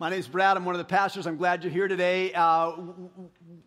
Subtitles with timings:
[0.00, 0.56] My name is Brad.
[0.56, 1.26] I'm one of the pastors.
[1.26, 2.32] I'm glad you're here today.
[2.32, 2.70] Uh,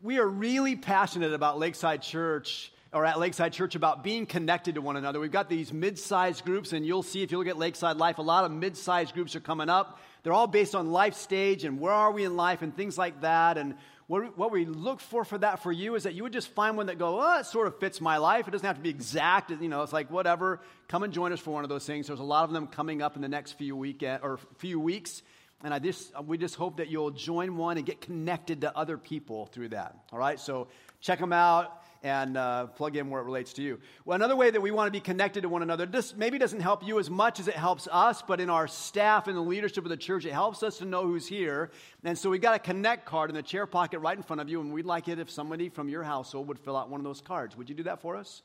[0.02, 4.82] we are really passionate about Lakeside Church, or at Lakeside Church, about being connected to
[4.82, 5.20] one another.
[5.20, 8.18] We've got these mid sized groups, and you'll see if you look at Lakeside Life,
[8.18, 10.00] a lot of mid sized groups are coming up.
[10.24, 13.20] They're all based on life stage and where are we in life and things like
[13.24, 13.58] that.
[13.58, 13.76] And
[14.08, 16.78] what, what we look for for that for you is that you would just find
[16.78, 18.48] one that go, oh, it sort of fits my life.
[18.48, 19.52] It doesn't have to be exact.
[19.52, 20.62] You know, it's like whatever.
[20.88, 22.08] Come and join us for one of those things.
[22.08, 25.24] There's a lot of them coming up in the next few weekend or few weeks.
[25.64, 28.98] And I just, we just hope that you'll join one and get connected to other
[28.98, 29.96] people through that.
[30.12, 30.40] All right?
[30.40, 30.68] So
[31.02, 33.80] check them out and uh, plug in where it relates to you.
[34.06, 36.62] Well, another way that we want to be connected to one another, this maybe doesn't
[36.62, 39.84] help you as much as it helps us, but in our staff and the leadership
[39.84, 41.70] of the church, it helps us to know who's here.
[42.04, 44.50] And so we got a connect card in the chair pocket right in front of
[44.50, 47.04] you, and we'd like it if somebody from your household would fill out one of
[47.04, 47.56] those cards.
[47.56, 48.42] Would you do that for us?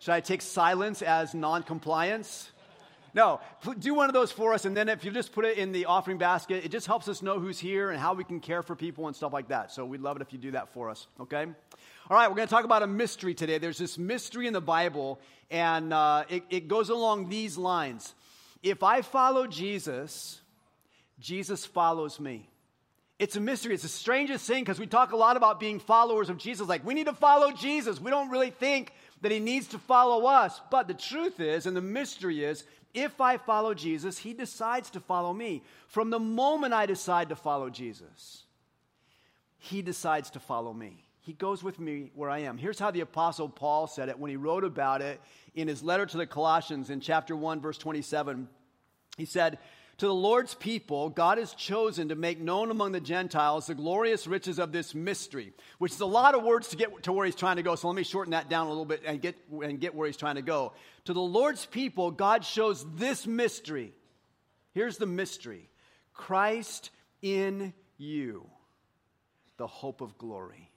[0.00, 2.50] Should I take silence as non compliance?
[3.12, 3.40] No,
[3.78, 5.86] do one of those for us, and then if you just put it in the
[5.86, 8.76] offering basket, it just helps us know who's here and how we can care for
[8.76, 9.72] people and stuff like that.
[9.72, 11.46] So we'd love it if you do that for us, okay?
[12.08, 13.58] All right, we're going to talk about a mystery today.
[13.58, 15.20] There's this mystery in the Bible,
[15.50, 18.14] and uh, it, it goes along these lines
[18.62, 20.40] If I follow Jesus,
[21.18, 22.48] Jesus follows me.
[23.18, 23.74] It's a mystery.
[23.74, 26.66] It's the strangest thing because we talk a lot about being followers of Jesus.
[26.66, 28.00] Like, we need to follow Jesus.
[28.00, 30.58] We don't really think that he needs to follow us.
[30.70, 35.00] But the truth is, and the mystery is, if I follow Jesus, he decides to
[35.00, 35.62] follow me.
[35.86, 38.44] From the moment I decide to follow Jesus,
[39.58, 41.04] he decides to follow me.
[41.20, 42.56] He goes with me where I am.
[42.56, 45.20] Here's how the Apostle Paul said it when he wrote about it
[45.54, 48.48] in his letter to the Colossians in chapter 1, verse 27.
[49.16, 49.58] He said,
[50.00, 54.26] to the Lord's people, God has chosen to make known among the Gentiles the glorious
[54.26, 57.34] riches of this mystery, which is a lot of words to get to where he's
[57.34, 57.74] trying to go.
[57.74, 60.16] So let me shorten that down a little bit and get, and get where he's
[60.16, 60.72] trying to go.
[61.04, 63.92] To the Lord's people, God shows this mystery.
[64.72, 65.68] Here's the mystery
[66.14, 66.88] Christ
[67.20, 68.48] in you,
[69.58, 70.70] the hope of glory.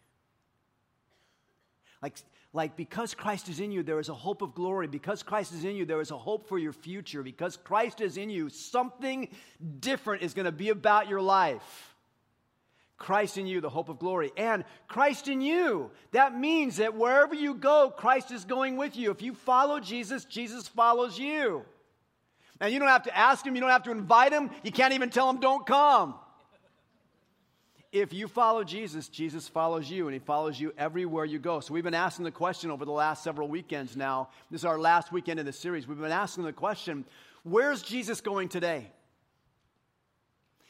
[2.02, 2.18] Like,
[2.56, 4.88] like because Christ is in you, there is a hope of glory.
[4.88, 7.24] Because Christ is in you, there is a hope for your future.
[7.24, 9.28] Because Christ is in you, something
[9.80, 11.96] different is going to be about your life.
[12.98, 14.32] Christ in you, the hope of glory.
[14.38, 15.90] And Christ in you.
[16.12, 19.10] That means that wherever you go, Christ is going with you.
[19.10, 21.66] If you follow Jesus, Jesus follows you.
[22.62, 24.94] And you don't have to ask him, you don't have to invite him, you can't
[24.94, 26.16] even tell him, don't come
[27.94, 31.60] if you follow Jesus, Jesus follows you, and he follows you everywhere you go.
[31.60, 34.30] So we've been asking the question over the last several weekends now.
[34.50, 35.88] This is our last weekend in the series.
[35.88, 37.06] We've been asking the question
[37.44, 38.88] where's Jesus going today?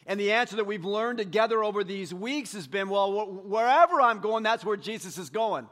[0.06, 4.20] And the answer that we've learned together over these weeks has been well, wherever I'm
[4.20, 5.66] going, that's where Jesus is going.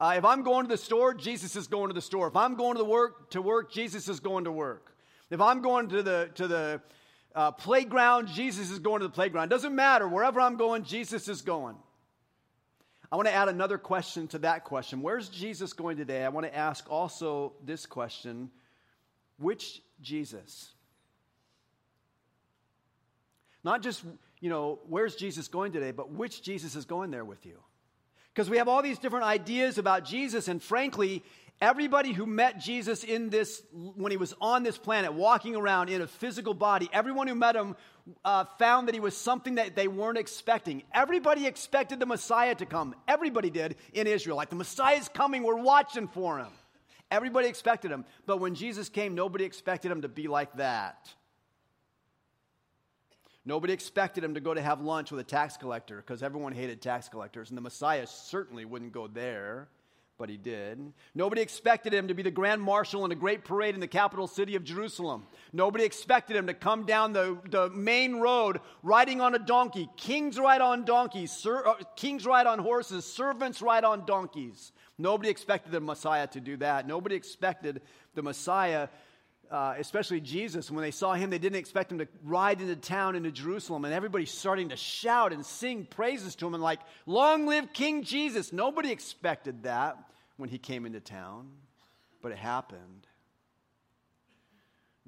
[0.00, 2.28] Uh, if I'm going to the store, Jesus is going to the store.
[2.28, 4.94] If I'm going to the work to work, Jesus is going to work.
[5.28, 6.80] If I'm going to the to the
[7.38, 9.48] uh, playground, Jesus is going to the playground.
[9.48, 10.08] Doesn't matter.
[10.08, 11.76] Wherever I'm going, Jesus is going.
[13.12, 15.02] I want to add another question to that question.
[15.02, 16.24] Where's Jesus going today?
[16.24, 18.50] I want to ask also this question
[19.38, 20.72] Which Jesus?
[23.62, 24.02] Not just,
[24.40, 27.60] you know, where's Jesus going today, but which Jesus is going there with you?
[28.38, 31.24] Because we have all these different ideas about Jesus, and frankly,
[31.60, 36.02] Everybody who met Jesus in this, when he was on this planet, walking around in
[36.02, 37.74] a physical body, everyone who met him
[38.24, 40.84] uh, found that he was something that they weren't expecting.
[40.94, 42.94] Everybody expected the Messiah to come.
[43.08, 44.36] Everybody did in Israel.
[44.36, 46.52] Like the Messiah's coming, we're watching for him.
[47.10, 48.04] Everybody expected him.
[48.24, 51.12] But when Jesus came, nobody expected him to be like that.
[53.48, 56.82] Nobody expected him to go to have lunch with a tax collector because everyone hated
[56.82, 59.68] tax collectors, and the Messiah certainly wouldn't go there
[60.18, 60.92] but he did.
[61.14, 64.26] Nobody expected him to be the grand marshal in a great parade in the capital
[64.26, 65.24] city of Jerusalem.
[65.52, 69.88] Nobody expected him to come down the, the main road riding on a donkey.
[69.96, 74.72] Kings ride on donkeys, ser, uh, kings ride on horses, servants ride on donkeys.
[74.98, 76.88] Nobody expected the Messiah to do that.
[76.88, 77.80] Nobody expected
[78.16, 78.88] the Messiah
[79.50, 83.16] uh, especially Jesus, when they saw him, they didn't expect him to ride into town
[83.16, 87.46] into Jerusalem, and everybody's starting to shout and sing praises to him and like, "Long
[87.46, 89.98] live King Jesus!" Nobody expected that
[90.36, 91.50] when he came into town,
[92.22, 93.06] but it happened.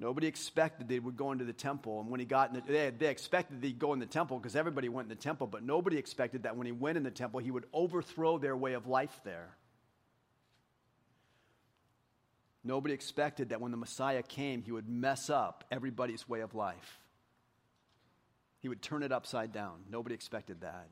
[0.01, 2.01] Nobody expected they would go into the temple.
[2.01, 4.55] And when he got in the, they, they expected he'd go in the temple because
[4.55, 7.39] everybody went in the temple, but nobody expected that when he went in the temple,
[7.39, 9.55] he would overthrow their way of life there.
[12.63, 16.99] Nobody expected that when the Messiah came, he would mess up everybody's way of life.
[18.59, 19.85] He would turn it upside down.
[19.89, 20.87] Nobody expected that.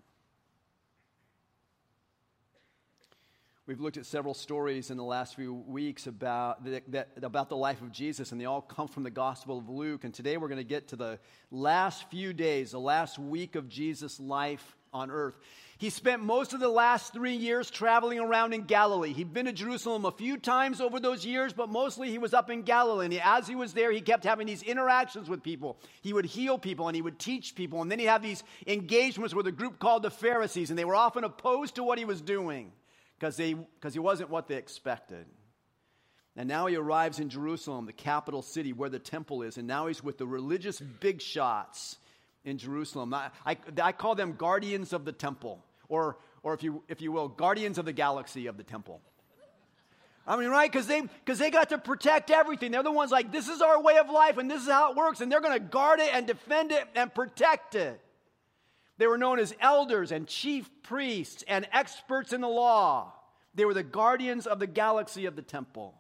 [3.70, 7.84] We've looked at several stories in the last few weeks about that, about the life
[7.84, 10.06] of Jesus, and they all come from the Gospel of Luke.
[10.06, 11.20] And today we're going to get to the
[11.52, 15.38] last few days, the last week of Jesus' life on earth.
[15.78, 19.14] He spent most of the last three years traveling around in Galilee.
[19.14, 22.50] He'd been to Jerusalem a few times over those years, but mostly he was up
[22.50, 23.06] in Galilee.
[23.06, 25.80] And as he was there, he kept having these interactions with people.
[26.02, 27.84] He would heal people and he would teach people.
[27.84, 30.96] And then he'd have these engagements with a group called the Pharisees, and they were
[30.96, 32.72] often opposed to what he was doing
[33.20, 33.36] because
[33.94, 35.26] he wasn't what they expected.
[36.36, 39.88] And now he arrives in Jerusalem, the capital city where the temple is, and now
[39.88, 41.98] he's with the religious big shots
[42.46, 43.14] in Jerusalem.
[43.14, 47.12] I, I, I call them guardians of the temple, or, or if, you, if you
[47.12, 49.02] will, guardians of the galaxy of the temple.
[50.26, 50.72] I mean, right?
[50.72, 52.72] Because they, cause they got to protect everything.
[52.72, 54.98] They're the ones like, this is our way of life and this is how it
[54.98, 58.00] works, and they're going to guard it and defend it and protect it.
[59.00, 63.14] They were known as elders and chief priests and experts in the law.
[63.56, 65.96] They were the guardians of the galaxy of the temple.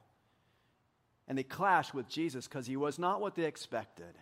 [1.25, 4.13] And they clashed with Jesus because he was not what they expected.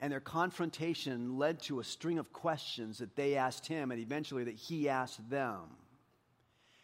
[0.00, 4.44] And their confrontation led to a string of questions that they asked him and eventually
[4.44, 5.64] that he asked them.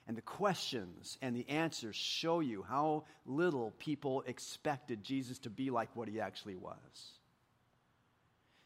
[0.07, 5.71] And the questions and the answers show you how little people expected Jesus to be
[5.71, 7.22] like what he actually was.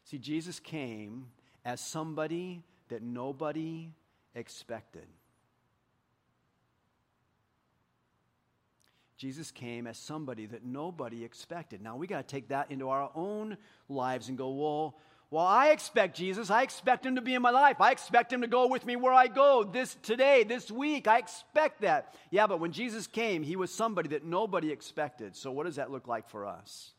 [0.07, 1.27] See, Jesus came
[1.65, 3.91] as somebody that nobody
[4.37, 5.07] expected.
[9.17, 11.83] Jesus came as somebody that nobody expected.
[11.83, 13.57] Now we got to take that into our own
[13.89, 14.97] lives and go, well,
[15.29, 16.51] well, I expect Jesus.
[16.51, 17.81] I expect him to be in my life.
[17.81, 21.09] I expect him to go with me where I go this today, this week.
[21.09, 22.15] I expect that.
[22.31, 25.35] Yeah, but when Jesus came, he was somebody that nobody expected.
[25.35, 26.93] So what does that look like for us?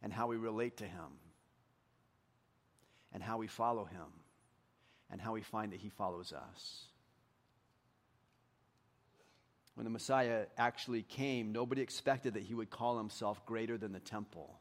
[0.00, 1.23] And how we relate to him?
[3.14, 4.06] And how we follow him
[5.10, 6.84] and how we find that he follows us.
[9.76, 14.00] When the Messiah actually came, nobody expected that he would call himself greater than the
[14.00, 14.60] temple.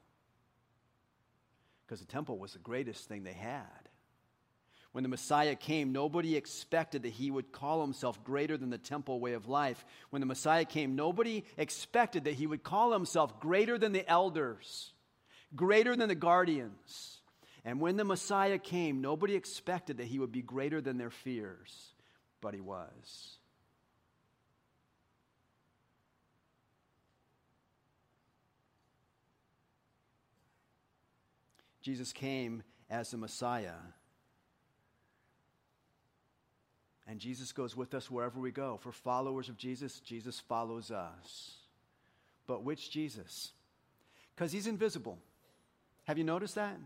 [1.85, 3.67] Because the temple was the greatest thing they had.
[4.91, 9.19] When the Messiah came, nobody expected that he would call himself greater than the temple
[9.19, 9.83] way of life.
[10.11, 14.93] When the Messiah came, nobody expected that he would call himself greater than the elders,
[15.55, 17.19] greater than the guardians.
[17.65, 21.93] And when the Messiah came, nobody expected that he would be greater than their fears,
[22.41, 23.37] but he was.
[31.81, 33.71] Jesus came as the Messiah.
[37.07, 38.79] And Jesus goes with us wherever we go.
[38.81, 41.55] For followers of Jesus, Jesus follows us.
[42.47, 43.51] But which Jesus?
[44.33, 45.17] Because he's invisible.
[46.05, 46.77] Have you noticed that?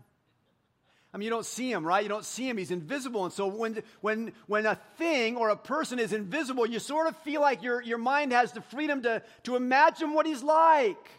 [1.18, 2.02] Mean, you don't see him, right?
[2.02, 2.56] You don't see him.
[2.56, 3.24] He's invisible.
[3.24, 7.16] And so when, when, when a thing or a person is invisible, you sort of
[7.18, 11.10] feel like your, your mind has the freedom to, to imagine what he's like.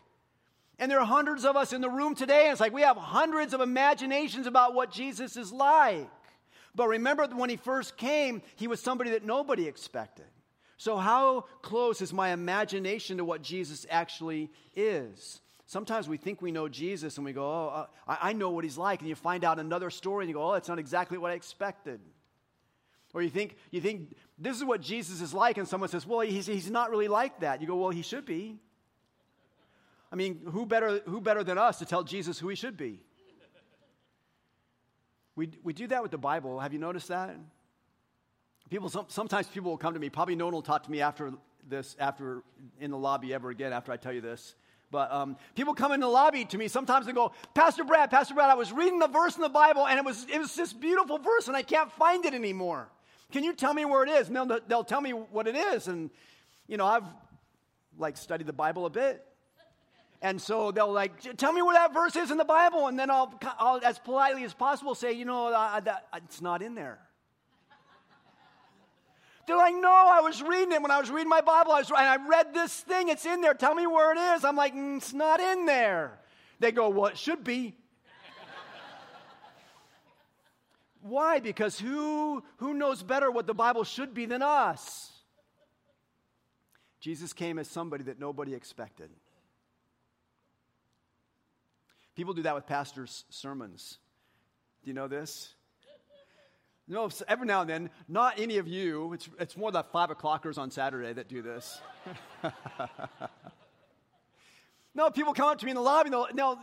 [0.80, 2.96] And there are hundreds of us in the room today, and it's like we have
[2.96, 6.10] hundreds of imaginations about what Jesus is like.
[6.74, 10.25] But remember, when he first came, he was somebody that nobody expected.
[10.78, 15.42] So, how close is my imagination to what Jesus actually is?
[15.69, 18.63] Sometimes we think we know Jesus and we go, oh, uh, I, I know what
[18.63, 19.01] he's like.
[19.01, 21.36] And you find out another story and you go, oh, that's not exactly what I
[21.36, 22.00] expected.
[23.13, 26.21] Or you think, you think this is what Jesus is like, and someone says, well,
[26.21, 27.62] he's, he's not really like that.
[27.62, 28.57] You go, well, he should be.
[30.12, 33.01] I mean, who better, who better than us to tell Jesus who he should be?
[35.36, 36.60] We, we do that with the Bible.
[36.60, 37.36] Have you noticed that?
[38.72, 40.10] People, some, sometimes people will come to me.
[40.10, 41.32] Probably no one will talk to me after
[41.67, 42.41] this, after
[42.79, 44.55] in the lobby ever again after I tell you this.
[44.91, 48.34] But um, people come in the lobby to me sometimes and go, Pastor Brad, Pastor
[48.34, 50.74] Brad, I was reading the verse in the Bible and it was, it was this
[50.74, 52.89] beautiful verse and I can't find it anymore.
[53.31, 54.27] Can you tell me where it is?
[54.27, 55.88] And they'll, they'll tell me what it is.
[55.88, 56.10] And,
[56.67, 57.03] you know, I've
[58.00, 59.24] like studied the Bible a bit.
[60.22, 62.88] And so they'll like, tell me where that verse is in the Bible.
[62.88, 66.63] And then I'll, I'll as politely as possible, say, you know, uh, that, it's not
[66.63, 67.00] in there.
[69.50, 71.72] They're like, no, I was reading it when I was reading my Bible.
[71.72, 73.10] I was, and I read this thing.
[73.10, 73.56] It's in there.
[73.56, 74.46] Tell me where it is.
[74.46, 76.20] I'm like, mm, it's not in there.
[76.60, 77.75] They go, well, it should be.
[81.01, 81.39] Why?
[81.39, 85.12] Because who, who knows better what the Bible should be than us?
[87.00, 89.10] Jesus came as somebody that nobody expected.
[92.15, 93.98] People do that with pastors' sermons.
[94.84, 95.56] Do you know this?
[96.89, 100.58] No, every now and then, not any of you, it's, it's more the five o'clockers
[100.58, 101.79] on Saturday that do this.
[104.96, 106.10] No, people come up to me in the lobby.
[106.10, 106.60] No,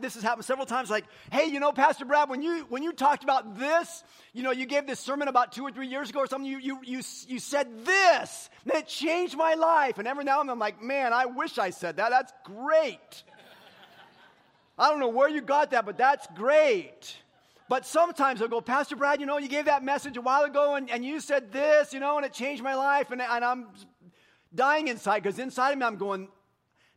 [0.00, 0.88] this has happened several times.
[0.90, 4.52] Like, hey, you know, Pastor Brad, when you when you talked about this, you know,
[4.52, 6.50] you gave this sermon about two or three years ago or something.
[6.50, 9.98] You you you you said this, and it changed my life.
[9.98, 12.10] And every now and then, I'm like, man, I wish I said that.
[12.10, 13.24] That's great.
[14.78, 17.16] I don't know where you got that, but that's great.
[17.68, 20.74] But sometimes I'll go, Pastor Brad, you know, you gave that message a while ago
[20.74, 23.10] and, and you said this, you know, and it changed my life.
[23.10, 23.68] And, and I'm
[24.54, 26.28] dying inside because inside of me, I'm going,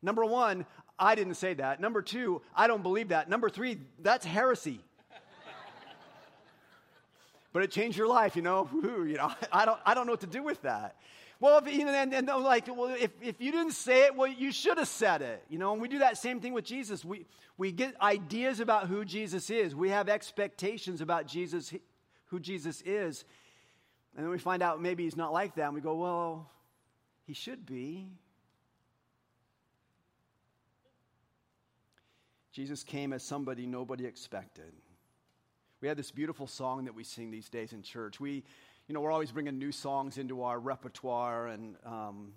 [0.01, 0.65] number one,
[0.99, 1.79] I didn't say that.
[1.79, 3.29] Number two, I don't believe that.
[3.29, 4.81] Number three, that's heresy.
[7.53, 8.69] but it changed your life, you know.
[8.83, 10.97] you know, I don't, I don't know what to do with that.
[11.39, 14.27] Well, if, you know, and, and like, well, if, if you didn't say it, well,
[14.27, 15.43] you should have said it.
[15.49, 17.05] You know, and we do that same thing with Jesus.
[17.05, 17.25] We,
[17.57, 19.75] we get ideas about who Jesus is.
[19.75, 21.73] We have expectations about Jesus,
[22.25, 23.23] who Jesus is.
[24.15, 25.65] And then we find out maybe he's not like that.
[25.65, 26.49] And we go, well,
[27.25, 28.07] he should be.
[32.51, 34.73] Jesus came as somebody nobody expected.
[35.79, 38.19] We have this beautiful song that we sing these days in church.
[38.19, 38.43] We,
[38.87, 42.31] you know, we're always bringing new songs into our repertoire, and um,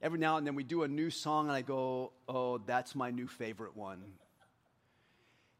[0.00, 3.10] every now and then we do a new song, and I go, oh, that's my
[3.10, 4.02] new favorite one.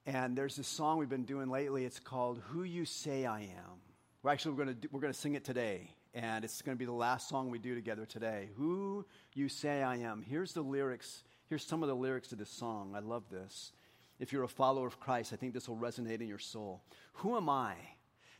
[0.06, 1.85] And there's this song we've been doing lately.
[1.85, 3.80] It's called Who You Say I Am.
[4.23, 6.87] We're actually we're going to we're to sing it today, and it's going to be
[6.87, 8.49] the last song we do together today.
[8.56, 9.04] Who
[9.35, 10.23] You Say I Am.
[10.23, 11.23] Here's the lyrics.
[11.50, 12.94] Here's some of the lyrics to this song.
[12.97, 13.73] I love this.
[14.18, 16.82] If you're a follower of Christ, I think this will resonate in your soul.
[17.14, 17.75] Who am I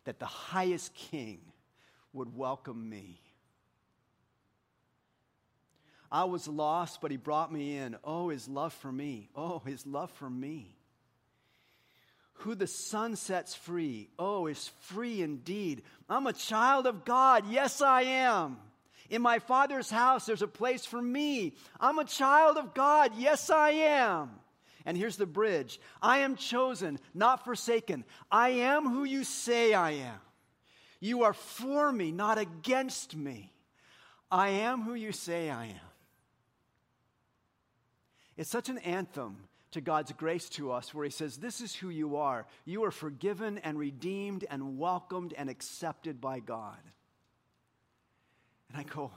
[0.05, 1.41] that the highest king
[2.13, 3.21] would welcome me?
[6.13, 7.97] I was lost, but he brought me in.
[8.03, 9.29] Oh, his love for me.
[9.37, 10.77] Oh, his love for me.
[12.35, 15.83] Who the sun sets free, oh, is free indeed.
[16.09, 17.45] I'm a child of God.
[17.49, 18.57] Yes, I am.
[19.11, 21.55] In my Father's house, there's a place for me.
[21.79, 23.13] I'm a child of God.
[23.19, 24.31] Yes, I am.
[24.87, 28.05] And here's the bridge I am chosen, not forsaken.
[28.33, 30.19] I am who you say I am.
[31.01, 33.53] You are for me, not against me.
[34.31, 35.91] I am who you say I am.
[38.37, 41.89] It's such an anthem to God's grace to us, where He says, This is who
[41.89, 42.47] you are.
[42.65, 46.79] You are forgiven and redeemed and welcomed and accepted by God.
[48.69, 49.11] And I go,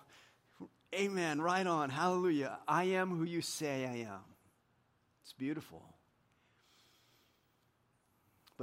[0.94, 2.60] Amen, right on, hallelujah.
[2.68, 4.22] I am who you say I am.
[5.24, 5.84] It's beautiful.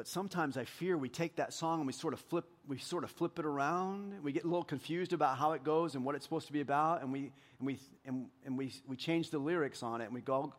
[0.01, 3.05] But sometimes I fear we take that song and we sort of flip we sort
[3.05, 4.15] of flip it around.
[4.23, 6.63] We get a little confused about how it goes and what it's supposed to be
[6.63, 10.15] about, and we and we and, and we, we change the lyrics on it and
[10.15, 10.55] we go,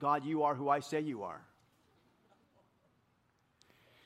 [0.00, 1.40] God, you are who I say you are.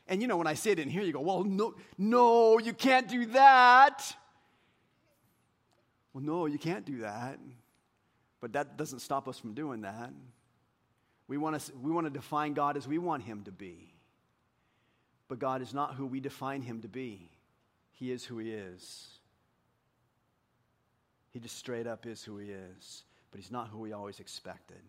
[0.06, 2.74] And you know, when I say it in here, you go, well, no, no, you
[2.74, 4.14] can't do that.
[6.12, 7.38] Well, no, you can't do that.
[8.42, 10.12] But that doesn't stop us from doing that.
[11.26, 13.92] We want to, we want to define God as we want him to be.
[15.32, 17.30] But God is not who we define him to be.
[17.92, 19.08] He is who he is.
[21.30, 23.04] He just straight up is who he is.
[23.30, 24.82] But he's not who we always expected.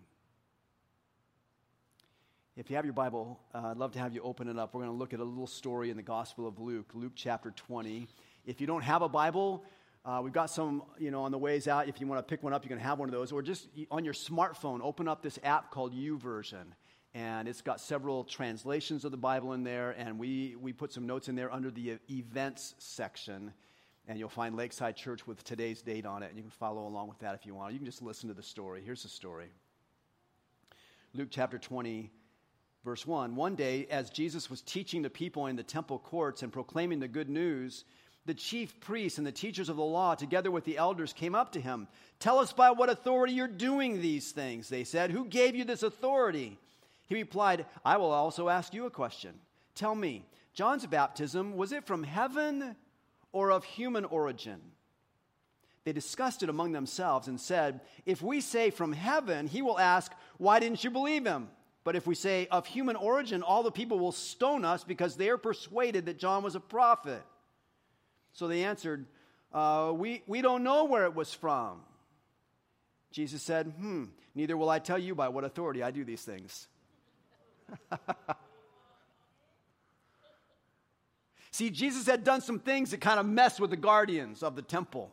[2.58, 4.74] If you have your Bible, uh, I'd love to have you open it up.
[4.74, 7.52] We're going to look at a little story in the Gospel of Luke, Luke chapter
[7.52, 8.06] 20.
[8.46, 9.64] If you don't have a Bible,
[10.04, 11.88] uh, we've got some, you know, on the ways out.
[11.88, 13.32] If you want to pick one up, you can have one of those.
[13.32, 16.66] Or just on your smartphone, open up this app called YouVersion.
[17.16, 19.92] And it's got several translations of the Bible in there.
[19.92, 23.54] And we, we put some notes in there under the events section.
[24.08, 26.28] And you'll find Lakeside Church with today's date on it.
[26.28, 27.74] And you can follow along with that if you want.
[27.74, 28.82] You can just listen to the story.
[28.84, 29.48] Here's the story
[31.14, 32.12] Luke chapter 20
[32.84, 36.52] Verse 1 One day, as Jesus was teaching the people in the temple courts and
[36.52, 37.86] proclaiming the good news,
[38.26, 41.52] the chief priests and the teachers of the law, together with the elders, came up
[41.54, 41.88] to him.
[42.20, 45.12] Tell us by what authority you're doing these things, they said.
[45.12, 46.58] Who gave you this authority?
[47.08, 49.34] He replied, I will also ask you a question.
[49.76, 52.76] Tell me, John's baptism, was it from heaven
[53.32, 54.62] or of human origin?
[55.84, 60.12] They discussed it among themselves and said, If we say from heaven, he will ask,
[60.38, 61.50] Why didn't you believe him?
[61.84, 65.30] But if we say of human origin, all the people will stone us because they
[65.30, 67.22] are persuaded that John was a prophet.
[68.32, 69.06] So they answered,
[69.54, 71.82] uh, we, we don't know where it was from.
[73.12, 76.68] Jesus said, Hmm, neither will I tell you by what authority I do these things.
[81.52, 84.62] See, Jesus had done some things that kind of messed with the guardians of the
[84.62, 85.12] temple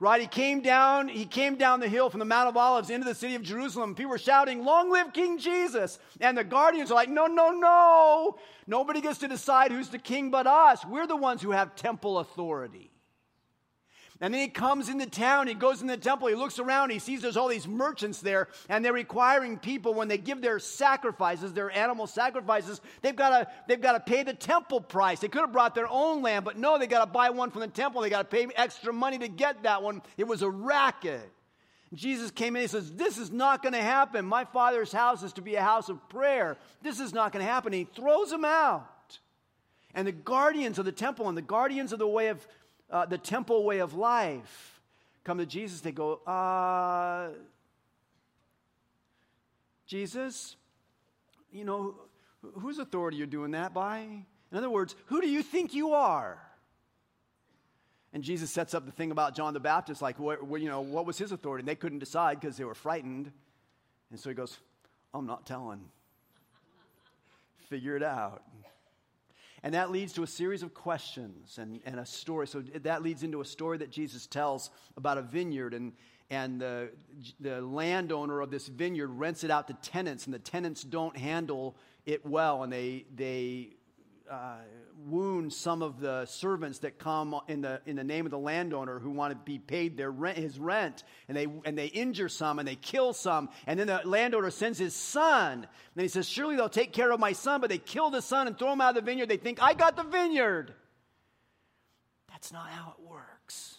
[0.00, 0.20] right?
[0.20, 3.14] He came down, he came down the hill from the Mount of Olives into the
[3.14, 3.94] city of Jerusalem.
[3.94, 5.98] People were shouting, Long live King Jesus.
[6.20, 8.38] And the guardians are like, No, no, no.
[8.66, 10.84] Nobody gets to decide who's the king but us.
[10.84, 12.90] We're the ones who have temple authority.
[14.20, 16.98] And then he comes into town, he goes in the temple, he looks around, he
[16.98, 21.52] sees there's all these merchants there, and they're requiring people when they give their sacrifices,
[21.52, 25.20] their animal sacrifices, they've got to they've got to pay the temple price.
[25.20, 27.60] They could have brought their own lamb, but no, they got to buy one from
[27.60, 28.02] the temple.
[28.02, 30.02] They got to pay extra money to get that one.
[30.16, 31.30] It was a racket.
[31.94, 34.24] Jesus came in and says, This is not going to happen.
[34.24, 36.56] My father's house is to be a house of prayer.
[36.82, 37.72] This is not going to happen.
[37.72, 38.86] He throws them out.
[39.94, 42.46] And the guardians of the temple and the guardians of the way of
[42.90, 44.80] uh, the temple way of life
[45.24, 45.80] come to Jesus.
[45.80, 47.30] They go, uh,
[49.86, 50.56] Jesus,
[51.52, 51.94] you know,
[52.60, 53.98] whose authority you're doing that by?
[54.00, 56.38] In other words, who do you think you are?
[58.12, 61.18] And Jesus sets up the thing about John the Baptist, like, you know, what was
[61.18, 61.62] his authority?
[61.62, 63.30] And they couldn't decide because they were frightened.
[64.10, 64.56] And so he goes,
[65.12, 65.80] I'm not telling.
[67.68, 68.42] Figure it out.
[69.62, 72.46] And that leads to a series of questions and, and a story.
[72.46, 75.74] So that leads into a story that Jesus tells about a vineyard.
[75.74, 75.92] And,
[76.30, 76.90] and the,
[77.40, 81.76] the landowner of this vineyard rents it out to tenants, and the tenants don't handle
[82.06, 82.62] it well.
[82.62, 83.70] And they, they
[84.30, 84.56] uh,
[85.06, 88.98] wound some of the servants that come in the, in the name of the landowner
[88.98, 91.04] who want to be paid their rent, his rent.
[91.28, 93.48] And they, and they injure some and they kill some.
[93.66, 95.66] And then the landowner sends his son.
[95.94, 97.60] And he says, Surely they'll take care of my son.
[97.60, 99.28] But they kill the son and throw him out of the vineyard.
[99.28, 100.74] They think, I got the vineyard.
[102.30, 103.76] That's not how it works.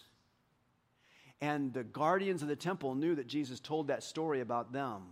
[1.41, 5.03] And the guardians of the temple knew that Jesus told that story about them.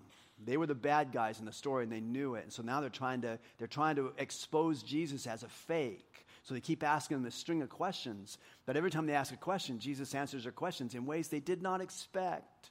[0.43, 2.43] They were the bad guys in the story and they knew it.
[2.43, 6.25] And so now they're trying to, they're trying to expose Jesus as a fake.
[6.43, 8.37] So they keep asking him a string of questions.
[8.65, 11.61] But every time they ask a question, Jesus answers their questions in ways they did
[11.61, 12.69] not expect.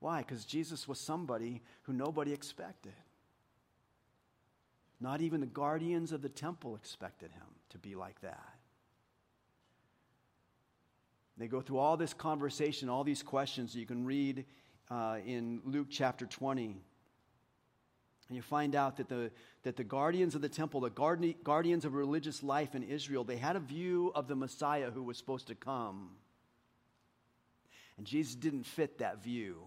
[0.00, 0.22] Why?
[0.22, 2.94] Because Jesus was somebody who nobody expected.
[4.98, 8.54] Not even the guardians of the temple expected him to be like that.
[11.36, 14.44] They go through all this conversation, all these questions you can read
[14.90, 16.76] uh, in Luke chapter 20.
[18.28, 19.30] And you find out that the,
[19.64, 23.36] that the guardians of the temple, the guardi- guardians of religious life in Israel, they
[23.36, 26.10] had a view of the Messiah who was supposed to come.
[27.98, 29.62] And Jesus didn't fit that view.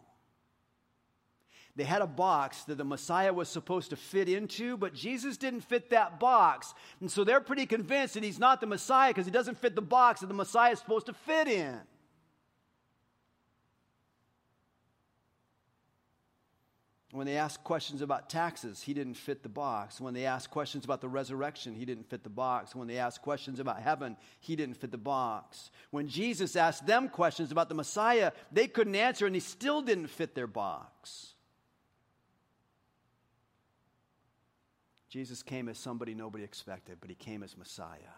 [1.75, 5.61] They had a box that the Messiah was supposed to fit into, but Jesus didn't
[5.61, 6.73] fit that box.
[7.01, 9.81] And so they're pretty convinced that he's not the Messiah because he doesn't fit the
[9.81, 11.79] box that the Messiah is supposed to fit in.
[17.13, 20.01] When they asked questions about taxes, he didn't fit the box.
[20.01, 22.75] When they asked questions about the resurrection, he didn't fit the box.
[22.75, 25.69] When they asked questions about heaven, he didn't fit the box.
[25.91, 30.07] When Jesus asked them questions about the Messiah, they couldn't answer and he still didn't
[30.07, 31.35] fit their box.
[35.07, 38.17] Jesus came as somebody nobody expected, but he came as Messiah.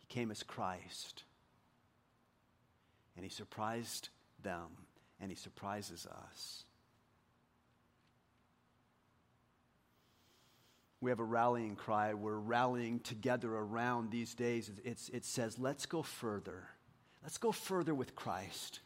[0.00, 1.22] He came as Christ.
[3.14, 4.08] And he surprised
[4.42, 4.70] them
[5.20, 6.64] and he surprises us.
[11.00, 12.14] We have a rallying cry.
[12.14, 14.70] We're rallying together around these days.
[14.84, 16.64] It's, it says, let's go further.
[17.22, 18.80] Let's go further with Christ.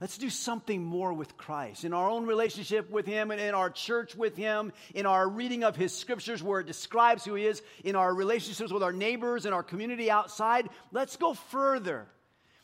[0.00, 3.70] Let's do something more with Christ in our own relationship with Him and in our
[3.70, 7.62] church with Him, in our reading of His scriptures where it describes who He is,
[7.84, 10.68] in our relationships with our neighbors and our community outside.
[10.92, 12.06] Let's go further.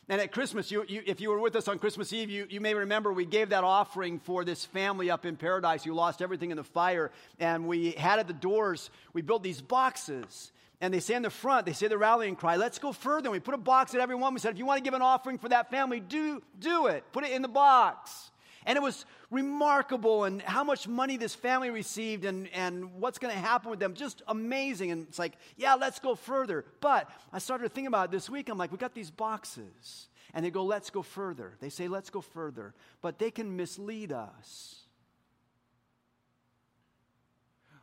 [0.09, 2.59] And at Christmas, you, you, if you were with us on Christmas Eve, you, you
[2.59, 6.51] may remember we gave that offering for this family up in paradise who lost everything
[6.51, 7.11] in the fire.
[7.39, 10.51] And we had at the doors, we built these boxes.
[10.81, 13.27] And they say in the front, they say the rallying cry, let's go further.
[13.27, 14.33] And we put a box at every one.
[14.33, 17.03] We said, if you want to give an offering for that family, do, do it.
[17.11, 18.30] Put it in the box.
[18.65, 23.33] And it was remarkable and how much money this family received and, and what's going
[23.33, 23.95] to happen with them.
[23.95, 24.91] Just amazing.
[24.91, 26.65] And it's like, yeah, let's go further.
[26.79, 28.49] But I started to think about it this week.
[28.49, 30.07] I'm like, we got these boxes.
[30.33, 31.53] And they go, let's go further.
[31.59, 32.73] They say, let's go further.
[33.01, 34.75] But they can mislead us.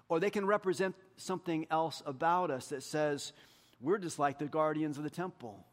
[0.09, 3.33] Or they can represent something else about us that says,
[3.81, 5.67] we're just like the guardians of the temple.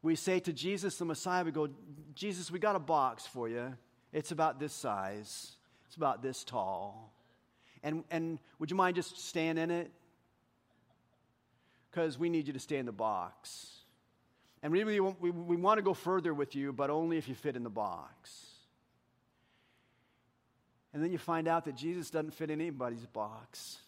[0.00, 1.68] We say to Jesus, the Messiah, we go,
[2.14, 3.74] Jesus, we got a box for you.
[4.12, 5.52] It's about this size,
[5.86, 7.12] it's about this tall.
[7.82, 9.90] And, and would you mind just staying in it?
[11.90, 13.66] Because we need you to stay in the box.
[14.62, 17.56] And really, we, we want to go further with you, but only if you fit
[17.56, 18.46] in the box.
[20.94, 23.78] And then you find out that Jesus doesn't fit in anybody's box.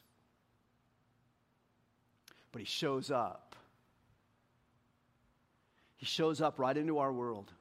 [2.50, 3.54] But he shows up.
[5.96, 7.52] He shows up right into our world.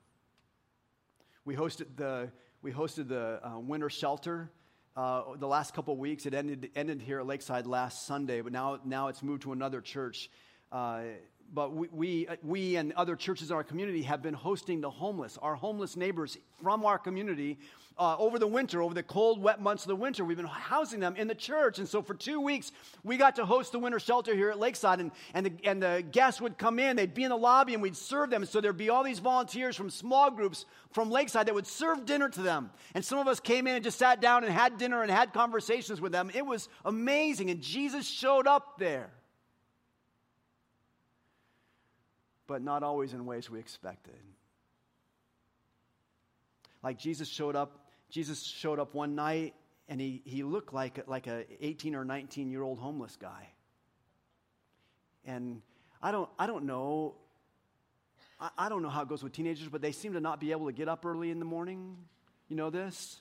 [1.46, 2.30] We hosted the
[2.64, 4.50] we hosted the uh, winter shelter
[4.96, 6.26] uh, the last couple weeks.
[6.26, 9.82] It ended, ended here at Lakeside last Sunday, but now, now it's moved to another
[9.82, 10.30] church.
[10.72, 11.02] Uh,
[11.54, 15.38] but we, we, we, and other churches in our community have been hosting the homeless,
[15.42, 17.58] our homeless neighbors from our community
[17.98, 20.26] uh, over the winter, over the cold, wet months of the winter.
[20.26, 21.78] We've been housing them in the church.
[21.80, 22.72] And so for two weeks,
[23.04, 25.00] we got to host the winter shelter here at Lakeside.
[25.00, 27.84] And, and, the, and the guests would come in, they'd be in the lobby, and
[27.84, 28.46] we'd serve them.
[28.46, 32.30] So there'd be all these volunteers from small groups from Lakeside that would serve dinner
[32.30, 32.72] to them.
[32.96, 35.34] And some of us came in and just sat down and had dinner and had
[35.34, 36.32] conversations with them.
[36.34, 37.52] It was amazing.
[37.52, 39.12] And Jesus showed up there.
[42.54, 44.14] But not always in ways we expected.
[46.84, 49.56] Like Jesus showed up, Jesus showed up one night
[49.90, 53.50] and he, he looked like, like a 18 or 19 year old homeless guy.
[55.26, 55.64] And
[56.00, 57.16] I don't, I don't know,
[58.40, 60.52] I, I don't know how it goes with teenagers, but they seem to not be
[60.52, 61.98] able to get up early in the morning.
[62.50, 63.20] You know this?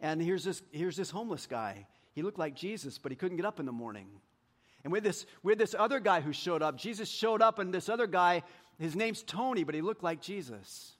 [0.00, 1.88] And here's this, here's this homeless guy.
[2.12, 4.06] He looked like Jesus, but he couldn't get up in the morning.
[4.84, 6.76] And with this, had this other guy who showed up.
[6.76, 8.42] Jesus showed up, and this other guy,
[8.78, 10.92] his name's Tony, but he looked like Jesus.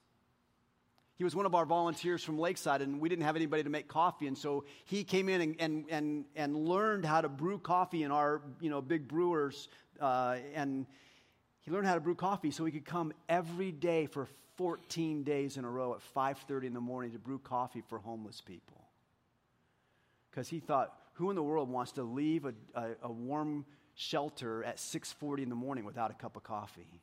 [1.20, 3.88] He was one of our volunteers from Lakeside, and we didn't have anybody to make
[3.88, 4.26] coffee.
[4.26, 8.10] And so he came in and, and, and, and learned how to brew coffee in
[8.10, 9.68] our you know, big brewers.
[10.00, 10.86] Uh, and
[11.60, 15.56] he learned how to brew coffee so he could come every day for 14 days
[15.58, 18.88] in a row at 5.30 in the morning to brew coffee for homeless people.
[20.30, 24.64] Because he thought, who in the world wants to leave a, a, a warm shelter
[24.64, 27.02] at 6.40 in the morning without a cup of coffee?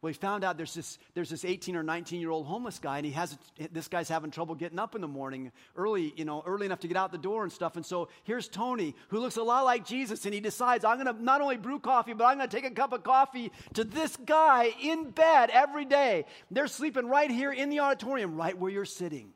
[0.00, 2.98] Well, he found out there's this, there's this 18 or 19 year old homeless guy,
[2.98, 3.36] and he has
[3.72, 6.88] this guy's having trouble getting up in the morning early, you know, early enough to
[6.88, 7.74] get out the door and stuff.
[7.74, 11.14] And so here's Tony, who looks a lot like Jesus, and he decides, I'm going
[11.14, 13.82] to not only brew coffee, but I'm going to take a cup of coffee to
[13.82, 16.26] this guy in bed every day.
[16.50, 19.32] They're sleeping right here in the auditorium, right where you're sitting.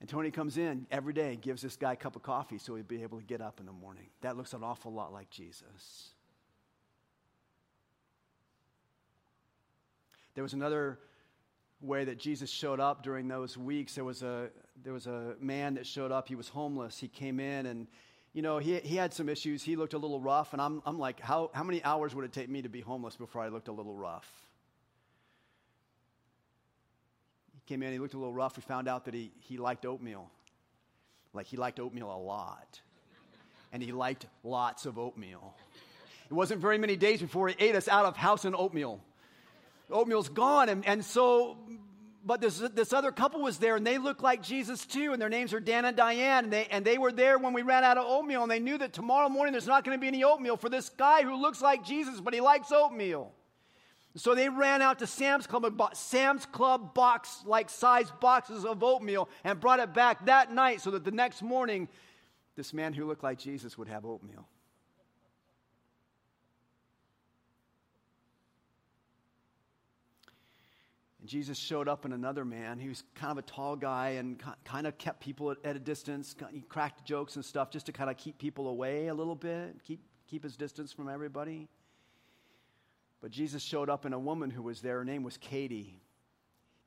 [0.00, 2.74] And Tony comes in every day and gives this guy a cup of coffee so
[2.74, 4.06] he'd be able to get up in the morning.
[4.22, 6.10] That looks an awful lot like Jesus.
[10.34, 10.98] There was another
[11.82, 13.94] way that Jesus showed up during those weeks.
[13.94, 14.48] There was a,
[14.82, 16.28] there was a man that showed up.
[16.28, 16.98] He was homeless.
[16.98, 17.86] He came in and,
[18.32, 19.62] you know, he, he had some issues.
[19.62, 20.54] He looked a little rough.
[20.54, 23.16] And I'm, I'm like, how, how many hours would it take me to be homeless
[23.16, 24.30] before I looked a little rough?
[27.70, 28.56] Came in, he looked a little rough.
[28.56, 30.28] We found out that he, he liked oatmeal.
[31.32, 32.80] Like he liked oatmeal a lot.
[33.72, 35.54] And he liked lots of oatmeal.
[36.28, 39.00] It wasn't very many days before he ate us out of house and oatmeal.
[39.88, 40.68] Oatmeal's gone.
[40.68, 41.58] And, and so,
[42.26, 45.12] but this, this other couple was there and they looked like Jesus too.
[45.12, 46.44] And their names are Dan and Diane.
[46.44, 48.42] And they, and they were there when we ran out of oatmeal.
[48.42, 50.88] And they knew that tomorrow morning there's not going to be any oatmeal for this
[50.88, 53.32] guy who looks like Jesus, but he likes oatmeal.
[54.16, 58.64] So they ran out to Sam's Club and bought Sam's Club box like size boxes
[58.64, 61.88] of oatmeal and brought it back that night so that the next morning
[62.56, 64.48] this man who looked like Jesus would have oatmeal.
[71.20, 72.78] And Jesus showed up in another man.
[72.78, 76.34] He was kind of a tall guy and kind of kept people at, a distance.
[76.52, 79.76] He cracked jokes and stuff just to kind of keep people away a little bit,
[79.84, 81.68] keep, keep his distance from everybody.
[83.20, 84.98] But Jesus showed up in a woman who was there.
[84.98, 86.00] Her name was Katie.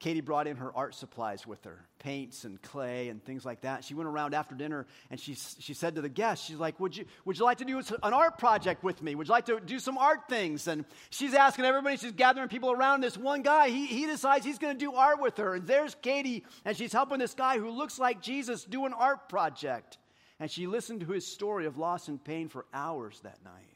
[0.04, 3.86] Katie brought in her art supplies with her, paints and clay and things like that.
[3.86, 6.98] She went around after dinner and she, she said to the guests, she's like, would
[6.98, 9.16] you, would you like to do an art project with me?
[9.16, 10.68] Would you like to do some art things?
[10.68, 13.00] And she's asking everybody, she's gathering people around.
[13.00, 15.56] This one guy, he, he decides he's going to do art with her.
[15.56, 19.30] And there's Katie, and she's helping this guy who looks like Jesus do an art
[19.30, 20.00] project.
[20.38, 23.73] And she listened to his story of loss and pain for hours that night.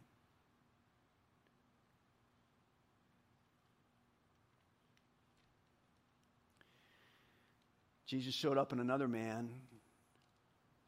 [8.08, 9.50] Jesus showed up in another man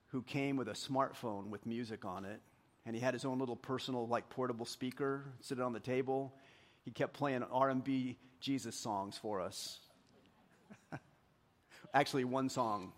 [0.08, 2.40] who came with a smartphone with music on it,
[2.86, 6.34] and he had his own little personal, like portable speaker sitting on the table.
[6.86, 9.82] He kept playing R&B Jesus songs for us.
[11.94, 12.94] Actually, one song.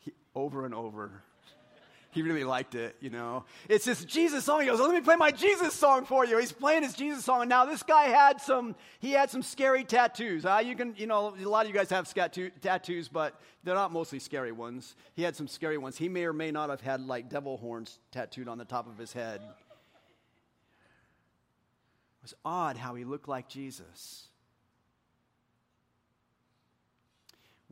[0.00, 1.22] he, over and over
[2.12, 3.44] he really liked it, you know.
[3.68, 4.60] It's this Jesus song.
[4.60, 6.38] He goes, let me play my Jesus song for you.
[6.38, 7.40] He's playing his Jesus song.
[7.40, 10.44] And now this guy had some, he had some scary tattoos.
[10.44, 12.12] Uh, you can, you know, a lot of you guys have
[12.60, 14.94] tattoos, but they're not mostly scary ones.
[15.14, 15.96] He had some scary ones.
[15.96, 18.98] He may or may not have had like devil horns tattooed on the top of
[18.98, 19.40] his head.
[22.20, 24.28] It was odd how he looked like Jesus.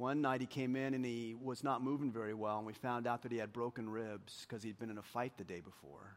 [0.00, 3.06] One night he came in and he was not moving very well, and we found
[3.06, 6.16] out that he had broken ribs because he'd been in a fight the day before.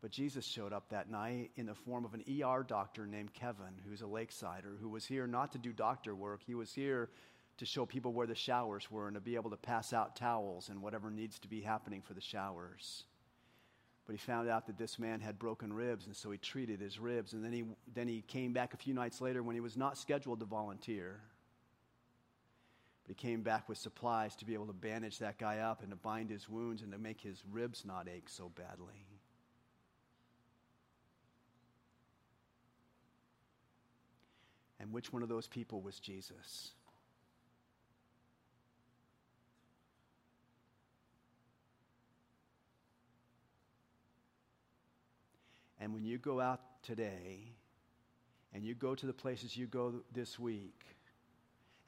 [0.00, 3.80] But Jesus showed up that night in the form of an ER doctor named Kevin,
[3.84, 6.42] who's a lakesider, who was here not to do doctor work.
[6.46, 7.10] He was here
[7.58, 10.68] to show people where the showers were and to be able to pass out towels
[10.68, 13.06] and whatever needs to be happening for the showers.
[14.06, 16.98] But he found out that this man had broken ribs, and so he treated his
[16.98, 17.34] ribs.
[17.34, 19.96] And then he, then he came back a few nights later when he was not
[19.96, 21.20] scheduled to volunteer.
[23.04, 25.90] But he came back with supplies to be able to bandage that guy up and
[25.90, 29.06] to bind his wounds and to make his ribs not ache so badly.
[34.80, 36.72] And which one of those people was Jesus?
[45.82, 47.40] And when you go out today
[48.54, 50.84] and you go to the places you go this week,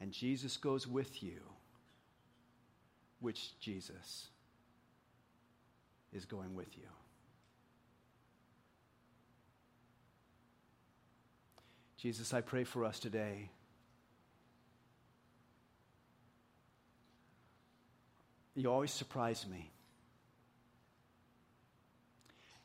[0.00, 1.38] and Jesus goes with you,
[3.20, 4.26] which Jesus
[6.12, 6.88] is going with you?
[11.96, 13.48] Jesus, I pray for us today.
[18.56, 19.70] You always surprise me.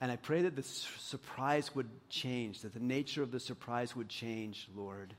[0.02, 4.08] And I pray that the surprise would change, that the nature of the surprise would
[4.08, 5.14] change, Lord,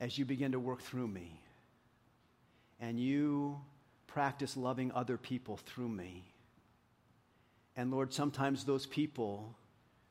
[0.00, 1.40] as you begin to work through me
[2.80, 3.60] and you
[4.06, 6.24] practice loving other people through me.
[7.76, 9.54] And Lord, sometimes those people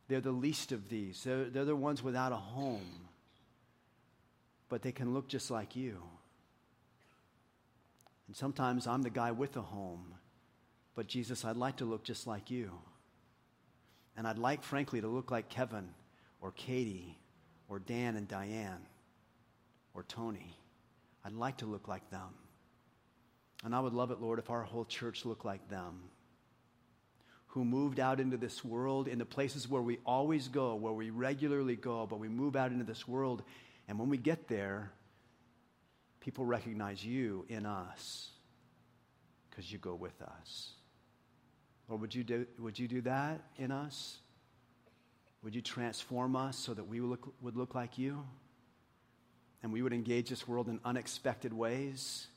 [0.08, 1.24] they're the least of these.
[1.24, 3.10] They're, they're the ones without a home,
[4.70, 6.02] but they can look just like you.
[8.28, 10.14] And sometimes I'm the guy with a home,
[10.98, 12.72] but Jesus, I'd like to look just like you.
[14.18, 15.90] And I'd like, frankly, to look like Kevin
[16.42, 17.20] or Katie
[17.70, 18.82] or Dan and Diane
[19.94, 20.58] or Tony.
[21.24, 22.34] I'd like to look like them.
[23.64, 26.02] And I would love it, Lord, if our whole church looked like them
[27.46, 31.12] who moved out into this world, in the places where we always go, where we
[31.12, 33.44] regularly go, but we move out into this world.
[33.88, 34.92] And when we get there,
[36.22, 38.32] people recognize you in us
[39.52, 40.74] because you go with us.
[41.90, 44.18] Or would you, do, would you do that in us?
[45.44, 48.26] Would you transform us so that we look, would look like you?
[49.64, 52.28] And we would engage this world in unexpected ways?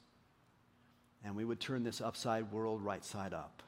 [1.24, 3.62] And we would turn this upside world right side up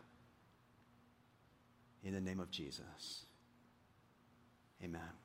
[2.05, 3.25] in the name of Jesus.
[4.83, 5.22] Amen.